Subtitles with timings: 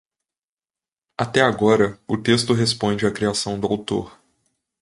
[1.15, 4.19] Até agora, o texto responde à criação do autor.